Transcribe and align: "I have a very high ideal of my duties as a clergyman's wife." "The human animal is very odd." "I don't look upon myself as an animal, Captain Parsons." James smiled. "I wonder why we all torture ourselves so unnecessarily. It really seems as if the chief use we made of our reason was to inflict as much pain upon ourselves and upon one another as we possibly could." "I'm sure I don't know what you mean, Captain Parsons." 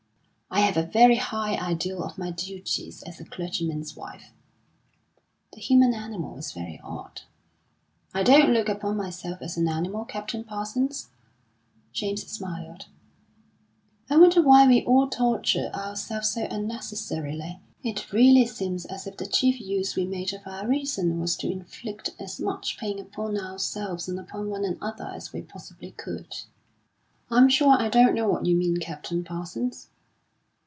"I 0.53 0.59
have 0.59 0.75
a 0.75 0.83
very 0.91 1.15
high 1.15 1.55
ideal 1.55 2.03
of 2.03 2.17
my 2.17 2.29
duties 2.29 3.03
as 3.03 3.21
a 3.21 3.25
clergyman's 3.25 3.95
wife." 3.95 4.31
"The 5.53 5.61
human 5.61 5.93
animal 5.93 6.37
is 6.37 6.51
very 6.51 6.77
odd." 6.83 7.21
"I 8.13 8.21
don't 8.23 8.51
look 8.53 8.67
upon 8.67 8.97
myself 8.97 9.41
as 9.41 9.55
an 9.55 9.69
animal, 9.69 10.03
Captain 10.03 10.43
Parsons." 10.43 11.07
James 11.93 12.27
smiled. 12.27 12.87
"I 14.09 14.17
wonder 14.17 14.41
why 14.41 14.67
we 14.67 14.83
all 14.83 15.07
torture 15.09 15.71
ourselves 15.73 16.31
so 16.31 16.43
unnecessarily. 16.51 17.59
It 17.81 18.11
really 18.11 18.45
seems 18.45 18.83
as 18.85 19.07
if 19.07 19.15
the 19.15 19.27
chief 19.27 19.61
use 19.61 19.95
we 19.95 20.03
made 20.05 20.33
of 20.33 20.41
our 20.45 20.67
reason 20.67 21.17
was 21.21 21.37
to 21.37 21.49
inflict 21.51 22.09
as 22.19 22.41
much 22.41 22.77
pain 22.77 22.99
upon 22.99 23.37
ourselves 23.37 24.09
and 24.09 24.19
upon 24.19 24.49
one 24.49 24.65
another 24.65 25.09
as 25.15 25.31
we 25.31 25.43
possibly 25.43 25.91
could." 25.91 26.39
"I'm 27.29 27.47
sure 27.47 27.79
I 27.81 27.87
don't 27.87 28.13
know 28.13 28.27
what 28.27 28.45
you 28.45 28.55
mean, 28.57 28.79
Captain 28.81 29.23
Parsons." 29.23 29.87